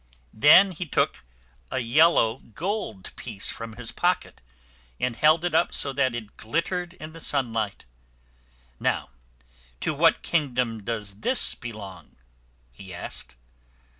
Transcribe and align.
Then 0.33 0.71
he 0.71 0.87
took 0.87 1.23
a 1.69 1.77
yellow 1.77 2.39
gold 2.39 3.15
piece 3.15 3.51
from 3.51 3.73
his 3.73 3.91
pocket, 3.91 4.41
and 4.99 5.15
held 5.15 5.45
it 5.45 5.53
up 5.53 5.75
so 5.75 5.93
that 5.93 6.15
it 6.15 6.37
glit 6.37 6.63
tered 6.69 6.93
in 6.95 7.13
the 7.13 7.19
sunlight. 7.19 7.85
"Now 8.79 9.11
to 9.81 9.93
what 9.93 10.23
kingdom 10.23 10.81
does 10.83 11.19
this 11.19 11.53
belong?" 11.53 12.15
he 12.71 12.91
asked. 12.91 13.35